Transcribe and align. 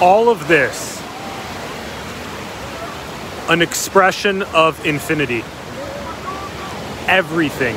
all 0.00 0.28
of 0.28 0.48
this 0.48 1.02
an 3.48 3.60
expression 3.60 4.42
of 4.54 4.84
infinity. 4.86 5.44
Everything. 7.06 7.76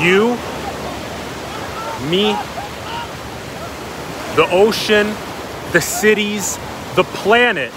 You, 0.00 0.36
me, 2.08 2.36
the 4.36 4.46
ocean, 4.52 5.12
the 5.72 5.80
cities, 5.80 6.56
the 6.94 7.02
planet, 7.02 7.72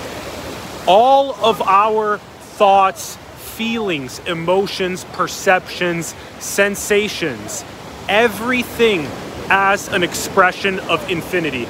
all 0.87 1.33
of 1.43 1.61
our 1.63 2.19
thoughts, 2.19 3.15
feelings, 3.55 4.19
emotions, 4.27 5.03
perceptions, 5.13 6.13
sensations, 6.39 7.65
everything 8.07 9.07
as 9.49 9.87
an 9.89 10.03
expression 10.03 10.79
of 10.81 11.09
infinity. 11.09 11.67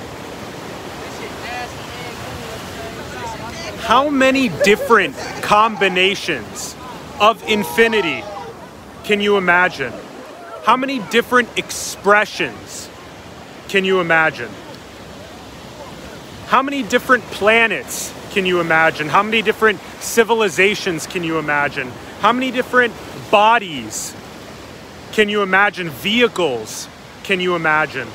How 3.91 4.09
many 4.09 4.47
different 4.47 5.17
combinations 5.41 6.77
of 7.19 7.43
infinity 7.49 8.23
can 9.03 9.19
you 9.19 9.35
imagine? 9.35 9.91
How 10.63 10.77
many 10.77 10.99
different 11.09 11.49
expressions 11.57 12.89
can 13.67 13.83
you 13.83 13.99
imagine? 13.99 14.47
How 16.45 16.61
many 16.61 16.83
different 16.83 17.25
planets 17.31 18.13
can 18.29 18.45
you 18.45 18.61
imagine? 18.61 19.09
How 19.09 19.23
many 19.23 19.41
different 19.41 19.81
civilizations 19.99 21.05
can 21.05 21.25
you 21.25 21.37
imagine? 21.37 21.91
How 22.21 22.31
many 22.31 22.49
different 22.49 22.93
bodies 23.29 24.15
can 25.11 25.27
you 25.27 25.41
imagine? 25.41 25.89
Vehicles 25.89 26.87
can 27.23 27.41
you 27.41 27.55
imagine? 27.55 28.07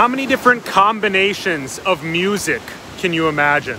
How 0.00 0.08
many 0.08 0.24
different 0.24 0.64
combinations 0.64 1.78
of 1.80 2.02
music 2.02 2.62
can 3.00 3.12
you 3.12 3.28
imagine? 3.28 3.78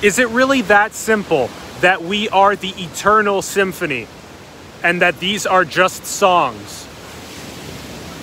Is 0.00 0.18
it 0.18 0.30
really 0.30 0.62
that 0.62 0.94
simple 0.94 1.50
that 1.82 2.02
we 2.02 2.30
are 2.30 2.56
the 2.56 2.70
eternal 2.70 3.42
symphony 3.42 4.06
and 4.82 5.02
that 5.02 5.20
these 5.20 5.44
are 5.44 5.66
just 5.66 6.06
songs? 6.06 6.88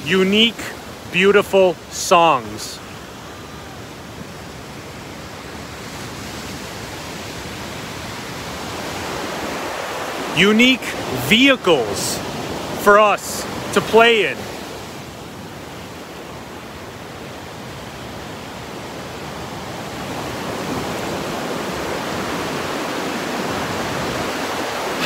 Unique, 0.06 0.56
beautiful 1.12 1.76
songs. 1.92 2.80
Unique 10.36 10.82
vehicles 11.30 12.18
for 12.82 13.00
us 13.00 13.46
to 13.74 13.82
play 13.82 14.26
in. 14.26 14.47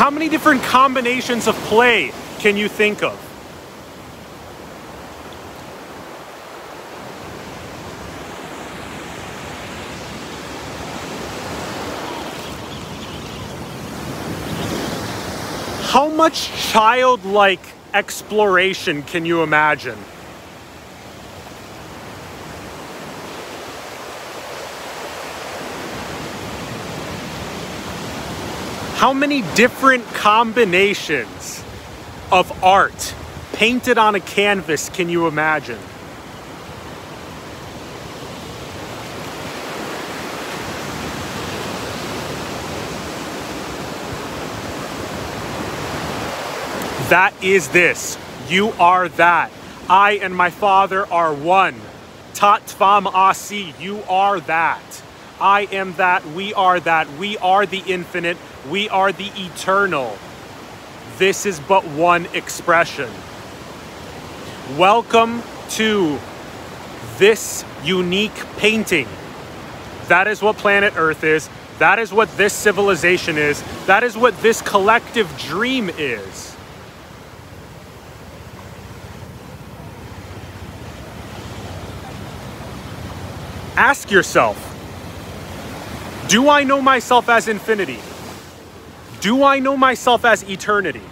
How 0.01 0.09
many 0.09 0.29
different 0.29 0.63
combinations 0.63 1.47
of 1.47 1.55
play 1.65 2.11
can 2.39 2.57
you 2.57 2.67
think 2.67 3.03
of? 3.03 3.13
How 15.91 16.09
much 16.09 16.51
childlike 16.71 17.59
exploration 17.93 19.03
can 19.03 19.27
you 19.27 19.43
imagine? 19.43 19.99
How 29.01 29.13
many 29.13 29.41
different 29.55 30.05
combinations 30.13 31.63
of 32.31 32.63
art 32.63 33.15
painted 33.51 33.97
on 33.97 34.13
a 34.13 34.19
canvas 34.19 34.89
can 34.89 35.09
you 35.09 35.25
imagine? 35.25 35.79
That 47.09 47.33
is 47.41 47.69
this. 47.69 48.19
You 48.49 48.69
are 48.73 49.09
that. 49.09 49.51
I 49.89 50.19
and 50.21 50.35
my 50.35 50.51
Father 50.51 51.11
are 51.11 51.33
one. 51.33 51.81
Tat 52.35 52.67
Tvam 52.67 53.07
Asi, 53.11 53.73
you 53.79 54.03
are 54.07 54.39
that. 54.41 55.01
I 55.39 55.61
am 55.71 55.93
that, 55.93 56.23
we 56.23 56.53
are 56.53 56.79
that, 56.79 57.11
we 57.13 57.35
are 57.39 57.65
the 57.65 57.81
infinite, 57.87 58.37
we 58.69 58.89
are 58.89 59.11
the 59.11 59.31
eternal. 59.35 60.17
This 61.17 61.45
is 61.45 61.59
but 61.59 61.85
one 61.85 62.25
expression. 62.27 63.09
Welcome 64.77 65.43
to 65.71 66.19
this 67.17 67.65
unique 67.83 68.35
painting. 68.57 69.07
That 70.07 70.27
is 70.27 70.41
what 70.41 70.57
planet 70.57 70.93
Earth 70.95 71.23
is. 71.23 71.49
That 71.79 71.99
is 71.99 72.13
what 72.13 72.29
this 72.37 72.53
civilization 72.53 73.37
is. 73.37 73.63
That 73.87 74.03
is 74.03 74.15
what 74.15 74.37
this 74.41 74.61
collective 74.61 75.35
dream 75.37 75.89
is. 75.89 76.55
Ask 83.75 84.11
yourself 84.11 84.57
Do 86.27 86.49
I 86.49 86.63
know 86.63 86.81
myself 86.81 87.29
as 87.29 87.47
infinity? 87.47 87.99
Do 89.21 89.43
I 89.43 89.59
know 89.59 89.77
myself 89.77 90.25
as 90.25 90.41
eternity? 90.49 91.03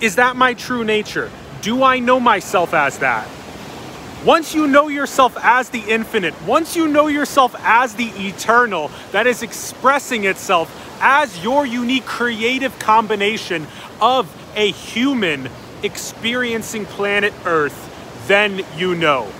Is 0.00 0.16
that 0.16 0.34
my 0.34 0.54
true 0.54 0.82
nature? 0.82 1.30
Do 1.60 1.82
I 1.82 1.98
know 1.98 2.18
myself 2.18 2.72
as 2.72 2.98
that? 3.00 3.28
Once 4.24 4.54
you 4.54 4.66
know 4.66 4.88
yourself 4.88 5.36
as 5.42 5.68
the 5.68 5.80
infinite, 5.86 6.34
once 6.46 6.74
you 6.74 6.88
know 6.88 7.06
yourself 7.06 7.54
as 7.58 7.94
the 7.96 8.06
eternal, 8.16 8.90
that 9.12 9.26
is 9.26 9.42
expressing 9.42 10.24
itself 10.24 10.72
as 11.02 11.44
your 11.44 11.66
unique 11.66 12.06
creative 12.06 12.78
combination 12.78 13.66
of 14.00 14.26
a 14.56 14.70
human 14.70 15.50
experiencing 15.82 16.86
planet 16.86 17.34
Earth, 17.44 17.90
then 18.26 18.64
you 18.78 18.94
know. 18.94 19.30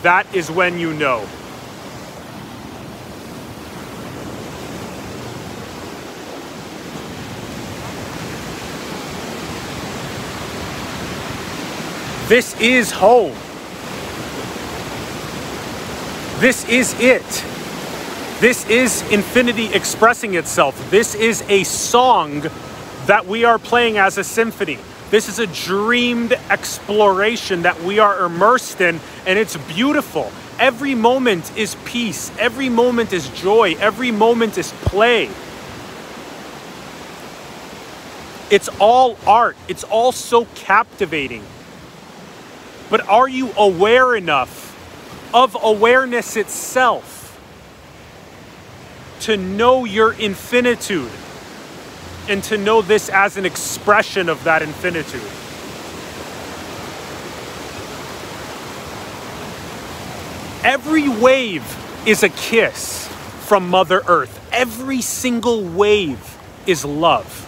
That 0.00 0.34
is 0.34 0.50
when 0.50 0.78
you 0.78 0.94
know. 0.94 1.26
This 12.28 12.60
is 12.60 12.90
home. 12.90 13.36
This 16.40 16.68
is 16.68 16.92
it. 16.98 17.22
This 18.40 18.68
is 18.68 19.08
infinity 19.12 19.72
expressing 19.72 20.34
itself. 20.34 20.90
This 20.90 21.14
is 21.14 21.44
a 21.48 21.62
song 21.62 22.42
that 23.06 23.26
we 23.26 23.44
are 23.44 23.60
playing 23.60 23.98
as 23.98 24.18
a 24.18 24.24
symphony. 24.24 24.78
This 25.10 25.28
is 25.28 25.38
a 25.38 25.46
dreamed 25.46 26.32
exploration 26.50 27.62
that 27.62 27.80
we 27.82 28.00
are 28.00 28.26
immersed 28.26 28.80
in, 28.80 28.98
and 29.24 29.38
it's 29.38 29.56
beautiful. 29.56 30.32
Every 30.58 30.96
moment 30.96 31.56
is 31.56 31.76
peace, 31.84 32.32
every 32.40 32.68
moment 32.68 33.12
is 33.12 33.28
joy, 33.40 33.76
every 33.78 34.10
moment 34.10 34.58
is 34.58 34.72
play. 34.82 35.30
It's 38.50 38.68
all 38.80 39.16
art, 39.28 39.56
it's 39.68 39.84
all 39.84 40.10
so 40.10 40.46
captivating. 40.56 41.44
But 42.88 43.08
are 43.08 43.28
you 43.28 43.52
aware 43.56 44.14
enough 44.14 44.72
of 45.34 45.56
awareness 45.60 46.36
itself 46.36 47.38
to 49.20 49.36
know 49.36 49.84
your 49.84 50.12
infinitude 50.12 51.10
and 52.28 52.42
to 52.44 52.56
know 52.56 52.82
this 52.82 53.08
as 53.08 53.36
an 53.36 53.44
expression 53.44 54.28
of 54.28 54.44
that 54.44 54.62
infinitude? 54.62 55.20
Every 60.64 61.08
wave 61.08 61.64
is 62.06 62.22
a 62.22 62.28
kiss 62.28 63.08
from 63.40 63.68
Mother 63.68 64.02
Earth. 64.06 64.40
Every 64.52 65.00
single 65.00 65.62
wave 65.62 66.36
is 66.66 66.84
love. 66.84 67.45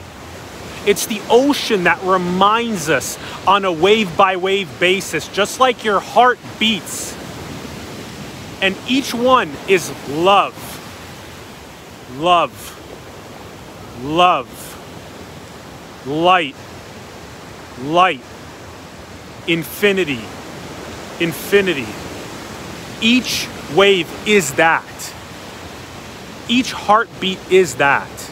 It's 0.89 1.05
the 1.05 1.21
ocean 1.29 1.85
that 1.85 2.03
reminds 2.03 2.89
us 2.89 3.19
on 3.47 3.67
a 3.67 3.71
wave 3.71 4.17
by 4.17 4.37
wave 4.37 4.71
basis, 4.81 5.29
just 5.29 5.61
like 5.61 5.85
your 5.85 6.01
heart 6.01 6.39
beats. 6.59 7.15
And 8.63 8.75
each 8.89 9.13
one 9.13 9.53
is 9.69 9.93
love, 10.09 10.55
love, 12.17 12.55
love, 14.03 14.49
light, 16.07 16.57
light, 17.83 18.23
infinity, 19.47 20.25
infinity. 21.21 21.87
Each 23.03 23.47
wave 23.75 24.09
is 24.27 24.55
that. 24.55 25.13
Each 26.49 26.73
heartbeat 26.73 27.41
is 27.51 27.75
that. 27.75 28.28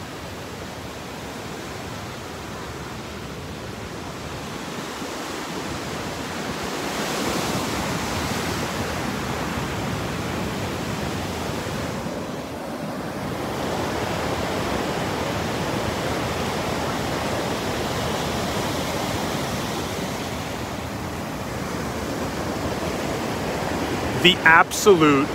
The 24.23 24.35
absolute 24.43 25.27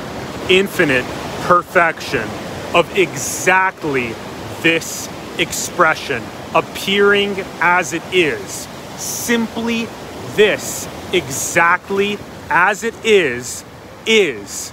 infinite 0.49 1.05
perfection 1.43 2.29
of 2.75 2.97
exactly 2.97 4.15
this 4.63 5.09
expression 5.39 6.23
appearing 6.55 7.35
as 7.61 7.93
it 7.93 8.03
is. 8.13 8.67
Simply 8.97 9.87
this, 10.37 10.89
exactly 11.13 12.19
as 12.51 12.85
it 12.85 12.95
is, 13.05 13.65
is 14.07 14.73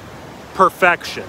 perfection. 0.54 1.26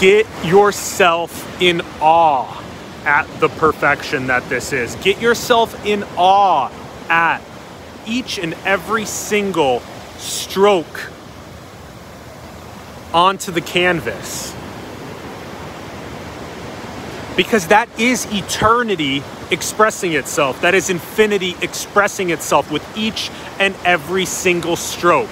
Get 0.00 0.26
yourself 0.44 1.60
in 1.60 1.82
awe 2.00 2.62
at 3.04 3.26
the 3.40 3.48
perfection 3.48 4.28
that 4.28 4.48
this 4.48 4.72
is. 4.72 4.94
Get 4.96 5.20
yourself 5.20 5.84
in 5.84 6.04
awe 6.16 6.70
at 7.08 7.40
each 8.06 8.38
and 8.38 8.54
every 8.64 9.04
single 9.04 9.80
stroke 10.18 11.10
onto 13.12 13.50
the 13.50 13.60
canvas. 13.60 14.54
Because 17.36 17.66
that 17.68 17.88
is 17.98 18.24
eternity 18.32 19.24
expressing 19.50 20.12
itself. 20.12 20.60
That 20.60 20.74
is 20.74 20.90
infinity 20.90 21.56
expressing 21.60 22.30
itself 22.30 22.70
with 22.70 22.84
each 22.96 23.30
and 23.58 23.74
every 23.84 24.26
single 24.26 24.76
stroke. 24.76 25.28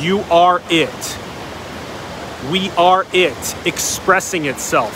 You 0.00 0.20
are 0.30 0.62
it. 0.70 1.18
We 2.52 2.70
are 2.70 3.04
it 3.12 3.56
expressing 3.66 4.46
itself. 4.46 4.94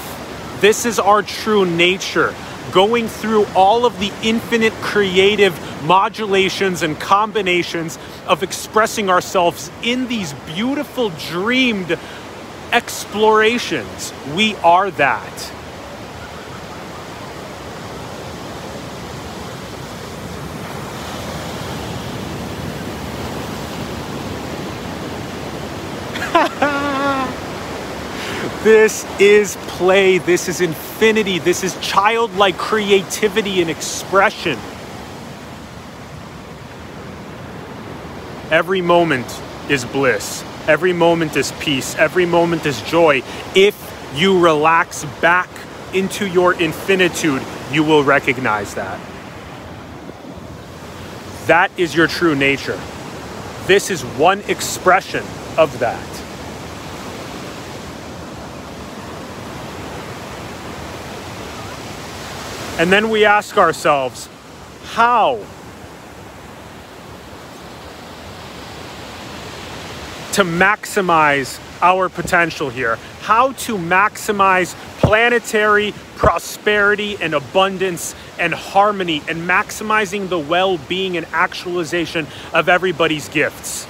This 0.61 0.87
is 0.87 1.01
our 1.01 1.23
true 1.23 1.67
nature, 1.67 2.33
going 2.71 3.09
through 3.09 3.47
all 3.57 3.85
of 3.85 3.99
the 3.99 4.13
infinite 4.23 4.73
creative 4.75 5.59
modulations 5.85 6.83
and 6.83 6.99
combinations 7.01 7.99
of 8.29 8.45
expressing 8.45 9.11
ourselves 9.11 9.73
in 9.83 10.07
these 10.07 10.33
beautiful 10.55 11.11
dreamed 11.31 11.99
explorations. 12.71 14.13
We 14.37 14.55
are 14.57 14.93
that. 14.93 15.53
This 28.63 29.05
is 29.19 29.57
play. 29.67 30.19
This 30.19 30.49
is 30.49 30.61
infinity. 30.61 31.41
This 31.41 31.65
is 31.65 31.77
childlike 31.81 32.57
creativity 32.57 33.61
and 33.61 33.69
expression. 33.69 34.57
Every 38.53 38.81
moment 38.81 39.27
is 39.69 39.85
bliss. 39.85 40.45
Every 40.69 40.93
moment 40.93 41.37
is 41.37 41.51
peace. 41.59 41.97
Every 41.97 42.25
moment 42.25 42.65
is 42.65 42.81
joy. 42.83 43.25
If 43.57 43.75
you 44.15 44.39
relax 44.39 45.05
back 45.21 45.51
into 45.93 46.25
your 46.29 46.55
infinitude, 46.55 47.43
you 47.73 47.83
will 47.83 48.05
recognize 48.05 48.75
that. 48.75 49.01
That 51.49 51.73
is 51.77 51.97
your 51.97 52.07
true 52.07 52.37
nature. 52.37 52.81
This 53.67 53.91
is 53.91 54.03
one 54.05 54.41
expression 54.43 55.25
of 55.59 55.77
that. 55.81 56.22
And 62.83 62.93
then 62.93 63.11
we 63.11 63.25
ask 63.25 63.57
ourselves, 63.59 64.29
how? 64.87 65.37
To 70.33 70.43
maximize 70.43 71.61
our 71.81 72.09
potential 72.09 72.71
here, 72.71 72.97
how 73.21 73.53
to 73.53 73.79
maximize 73.79 74.75
planetary 74.99 75.95
prosperity 76.17 77.17
and 77.21 77.35
abundance 77.35 78.17
and 78.37 78.53
harmony 78.53 79.23
and 79.29 79.49
maximizing 79.49 80.29
the 80.29 80.41
well 80.41 80.77
being 80.77 81.17
and 81.17 81.25
actualization 81.27 82.27
of 82.53 82.69
everybody's 82.69 83.29
gifts. 83.29 83.87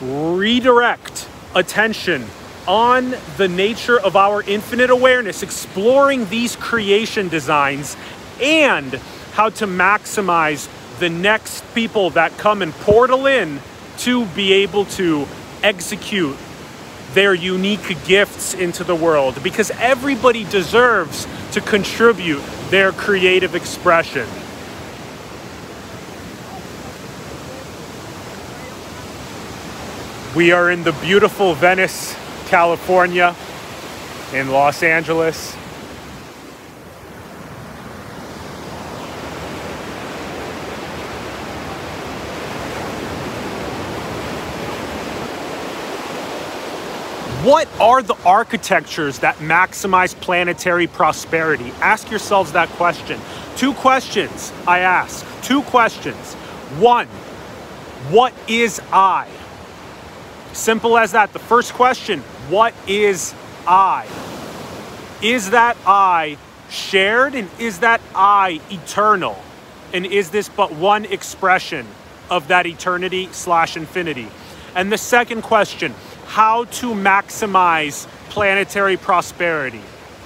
Redirect 0.00 1.28
attention 1.54 2.28
on 2.68 3.14
the 3.38 3.48
nature 3.48 3.98
of 3.98 4.14
our 4.14 4.42
infinite 4.42 4.90
awareness, 4.90 5.42
exploring 5.42 6.28
these 6.28 6.54
creation 6.54 7.28
designs, 7.28 7.96
and 8.42 8.92
how 9.32 9.48
to 9.48 9.66
maximize 9.66 10.68
the 10.98 11.08
next 11.08 11.64
people 11.74 12.10
that 12.10 12.36
come 12.36 12.60
and 12.60 12.72
portal 12.74 13.26
in 13.26 13.58
to 13.96 14.26
be 14.26 14.52
able 14.52 14.84
to 14.84 15.26
execute 15.62 16.36
their 17.14 17.32
unique 17.32 17.96
gifts 18.04 18.52
into 18.52 18.84
the 18.84 18.94
world 18.94 19.42
because 19.42 19.70
everybody 19.78 20.44
deserves 20.44 21.26
to 21.52 21.60
contribute 21.62 22.42
their 22.68 22.92
creative 22.92 23.54
expression. 23.54 24.28
We 30.36 30.52
are 30.52 30.70
in 30.70 30.84
the 30.84 30.92
beautiful 30.92 31.54
Venice 31.54 32.14
California, 32.48 33.36
in 34.32 34.50
Los 34.50 34.82
Angeles. 34.82 35.54
What 47.44 47.68
are 47.80 48.02
the 48.02 48.16
architectures 48.24 49.18
that 49.20 49.36
maximize 49.36 50.14
planetary 50.18 50.86
prosperity? 50.86 51.70
Ask 51.80 52.10
yourselves 52.10 52.52
that 52.52 52.68
question. 52.70 53.20
Two 53.56 53.74
questions 53.74 54.52
I 54.66 54.80
ask. 54.80 55.24
Two 55.42 55.62
questions. 55.62 56.34
One, 56.78 57.06
what 58.10 58.32
is 58.48 58.80
I? 58.92 59.28
Simple 60.52 60.98
as 60.98 61.12
that. 61.12 61.32
The 61.32 61.38
first 61.38 61.72
question 61.74 62.22
what 62.48 62.74
is 62.86 63.34
I? 63.66 64.06
Is 65.22 65.50
that 65.50 65.76
I 65.86 66.38
shared 66.70 67.34
and 67.34 67.48
is 67.58 67.80
that 67.80 68.00
I 68.14 68.60
eternal? 68.70 69.38
And 69.92 70.06
is 70.06 70.30
this 70.30 70.48
but 70.48 70.72
one 70.72 71.04
expression 71.06 71.86
of 72.30 72.48
that 72.48 72.66
eternity 72.66 73.28
slash 73.32 73.76
infinity? 73.76 74.28
And 74.74 74.92
the 74.92 74.98
second 74.98 75.42
question 75.42 75.94
how 76.26 76.64
to 76.64 76.92
maximize 76.92 78.06
planetary 78.28 78.96
prosperity? 78.96 79.80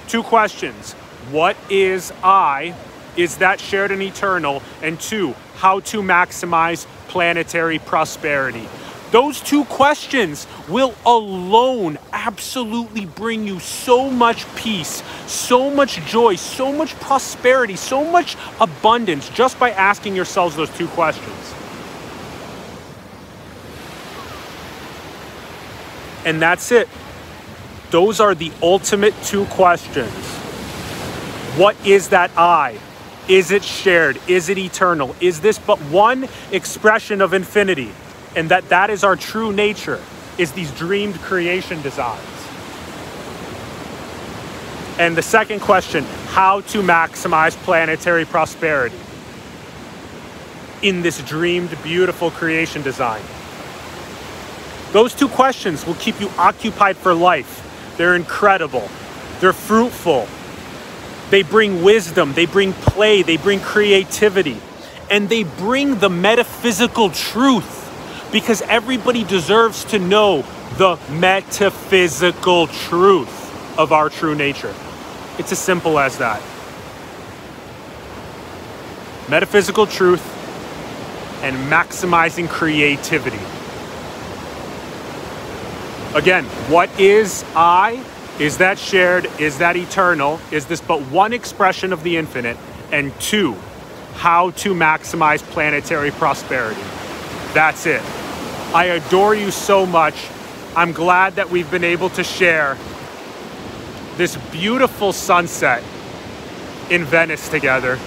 Two 0.07 0.21
questions. 0.21 0.93
What 1.31 1.55
is 1.69 2.11
I? 2.21 2.75
Is 3.15 3.37
that 3.37 3.59
shared 3.59 3.91
and 3.91 4.01
eternal? 4.01 4.61
And 4.81 4.99
two, 4.99 5.33
how 5.55 5.79
to 5.81 6.01
maximize 6.01 6.85
planetary 7.07 7.79
prosperity? 7.79 8.67
Those 9.11 9.39
two 9.39 9.63
questions 9.65 10.47
will 10.67 10.95
alone 11.05 11.99
absolutely 12.25 13.05
bring 13.05 13.45
you 13.45 13.59
so 13.59 14.09
much 14.09 14.45
peace, 14.55 15.03
so 15.27 15.69
much 15.69 16.03
joy, 16.05 16.35
so 16.35 16.71
much 16.71 16.95
prosperity, 16.99 17.75
so 17.75 18.03
much 18.03 18.37
abundance 18.59 19.29
just 19.29 19.59
by 19.59 19.71
asking 19.71 20.15
yourselves 20.15 20.55
those 20.55 20.69
two 20.77 20.87
questions. 20.89 21.53
And 26.25 26.41
that's 26.41 26.71
it. 26.71 26.87
Those 27.91 28.19
are 28.19 28.33
the 28.33 28.51
ultimate 28.61 29.13
two 29.23 29.45
questions. 29.45 30.13
What 31.57 31.75
is 31.85 32.09
that 32.09 32.31
I? 32.37 32.79
Is 33.27 33.51
it 33.51 33.63
shared? 33.63 34.19
Is 34.27 34.49
it 34.49 34.57
eternal? 34.57 35.15
Is 35.19 35.41
this 35.41 35.59
but 35.59 35.79
one 35.79 36.27
expression 36.51 37.21
of 37.21 37.33
infinity? 37.33 37.91
and 38.35 38.49
that 38.49 38.69
that 38.69 38.89
is 38.89 39.03
our 39.03 39.15
true 39.15 39.51
nature 39.51 39.99
is 40.37 40.51
these 40.51 40.71
dreamed 40.71 41.15
creation 41.21 41.81
designs. 41.81 42.21
And 44.99 45.17
the 45.17 45.21
second 45.21 45.61
question, 45.61 46.03
how 46.27 46.61
to 46.61 46.81
maximize 46.81 47.55
planetary 47.63 48.25
prosperity 48.25 48.97
in 50.81 51.01
this 51.01 51.21
dreamed 51.23 51.75
beautiful 51.81 52.29
creation 52.29 52.81
design. 52.81 53.21
Those 54.91 55.15
two 55.15 55.27
questions 55.27 55.87
will 55.87 55.95
keep 55.95 56.19
you 56.19 56.29
occupied 56.37 56.97
for 56.97 57.13
life. 57.13 57.95
They're 57.97 58.15
incredible. 58.15 58.87
They're 59.39 59.53
fruitful. 59.53 60.27
They 61.31 61.41
bring 61.41 61.81
wisdom, 61.81 62.33
they 62.33 62.45
bring 62.45 62.73
play, 62.73 63.23
they 63.23 63.37
bring 63.37 63.59
creativity, 63.59 64.57
and 65.09 65.29
they 65.29 65.43
bring 65.43 65.97
the 65.97 66.09
metaphysical 66.09 67.09
truth 67.09 67.82
because 68.33 68.63
everybody 68.63 69.23
deserves 69.23 69.85
to 69.85 69.99
know 69.99 70.43
the 70.77 70.97
metaphysical 71.11 72.65
truth 72.65 73.77
of 73.77 73.93
our 73.93 74.09
true 74.09 74.33
nature. 74.33 74.73
It's 75.37 75.51
as 75.51 75.59
simple 75.59 75.99
as 75.99 76.17
that. 76.17 76.41
Metaphysical 79.29 79.85
truth 79.85 80.21
and 81.43 81.55
maximizing 81.71 82.49
creativity. 82.49 83.39
Again, 86.15 86.45
what 86.69 86.89
is 86.99 87.45
I? 87.55 88.03
Is 88.39 88.57
that 88.57 88.79
shared? 88.79 89.27
Is 89.39 89.59
that 89.59 89.77
eternal? 89.77 90.39
Is 90.51 90.65
this 90.65 90.81
but 90.81 91.01
one 91.03 91.33
expression 91.33 91.93
of 91.93 92.01
the 92.01 92.17
infinite? 92.17 92.57
And 92.91 93.13
two, 93.19 93.53
how 94.15 94.51
to 94.51 94.73
maximize 94.73 95.43
planetary 95.51 96.09
prosperity. 96.09 96.81
That's 97.53 97.85
it. 97.85 98.01
I 98.73 98.85
adore 98.85 99.35
you 99.35 99.51
so 99.51 99.85
much. 99.85 100.15
I'm 100.75 100.93
glad 100.93 101.35
that 101.35 101.51
we've 101.51 101.69
been 101.69 101.83
able 101.83 102.09
to 102.09 102.23
share 102.23 102.75
this 104.17 104.35
beautiful 104.51 105.13
sunset 105.13 105.83
in 106.89 107.05
Venice 107.05 107.49
together. 107.49 107.99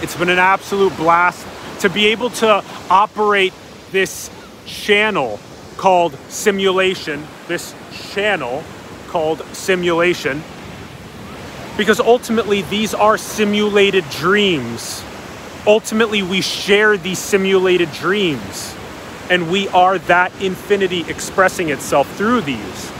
It's 0.00 0.16
been 0.16 0.30
an 0.30 0.38
absolute 0.38 0.96
blast 0.96 1.46
to 1.80 1.90
be 1.90 2.06
able 2.06 2.30
to 2.30 2.64
operate 2.88 3.52
this 3.92 4.30
channel 4.64 5.38
called 5.76 6.16
simulation, 6.30 7.26
this 7.46 7.74
channel 8.12 8.64
called 9.08 9.44
simulation, 9.54 10.42
because 11.76 12.00
ultimately 12.00 12.62
these 12.62 12.94
are 12.94 13.18
simulated 13.18 14.08
dreams. 14.08 15.04
Ultimately, 15.66 16.22
we 16.22 16.40
share 16.40 16.96
these 16.96 17.18
simulated 17.18 17.92
dreams 17.92 18.74
and 19.30 19.50
we 19.50 19.68
are 19.68 19.96
that 19.98 20.32
infinity 20.42 21.08
expressing 21.08 21.70
itself 21.70 22.12
through 22.16 22.40
these. 22.42 22.92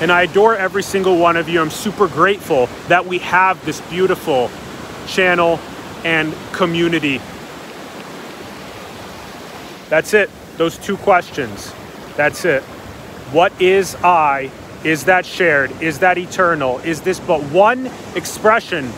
And 0.00 0.10
I 0.10 0.22
adore 0.22 0.56
every 0.56 0.82
single 0.82 1.18
one 1.18 1.36
of 1.36 1.48
you. 1.48 1.60
I'm 1.60 1.70
super 1.70 2.08
grateful 2.08 2.66
that 2.88 3.04
we 3.04 3.18
have 3.18 3.62
this 3.66 3.80
beautiful 3.82 4.50
channel 5.06 5.60
and 6.04 6.34
community. 6.52 7.20
That's 9.88 10.14
it. 10.14 10.30
Those 10.56 10.78
two 10.78 10.96
questions. 10.98 11.72
That's 12.16 12.44
it. 12.44 12.62
What 13.32 13.52
is 13.60 13.96
I? 13.96 14.50
Is 14.84 15.04
that 15.04 15.26
shared? 15.26 15.70
Is 15.82 15.98
that 15.98 16.16
eternal? 16.16 16.78
Is 16.78 17.02
this 17.02 17.20
but 17.20 17.42
one 17.44 17.90
expression 18.14 18.90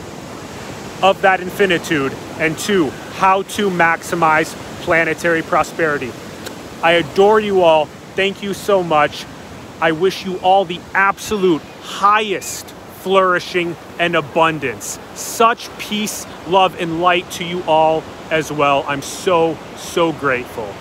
of 1.02 1.22
that 1.22 1.40
infinitude? 1.40 2.12
And 2.38 2.58
two, 2.58 2.90
how 3.16 3.42
to 3.42 3.70
maximize 3.70 4.54
planetary 4.82 5.42
prosperity. 5.42 6.12
I 6.82 6.92
adore 6.92 7.40
you 7.40 7.62
all. 7.62 7.86
Thank 8.16 8.42
you 8.42 8.54
so 8.54 8.82
much. 8.82 9.26
I 9.80 9.92
wish 9.92 10.24
you 10.24 10.38
all 10.38 10.64
the 10.64 10.80
absolute 10.94 11.62
highest 11.82 12.66
flourishing 13.00 13.76
and 13.98 14.14
abundance. 14.14 14.98
Such 15.14 15.70
peace, 15.78 16.26
love, 16.46 16.78
and 16.80 17.00
light 17.00 17.30
to 17.32 17.44
you 17.44 17.62
all 17.64 18.02
as 18.30 18.52
well. 18.52 18.84
I'm 18.86 19.02
so, 19.02 19.56
so 19.76 20.12
grateful. 20.12 20.72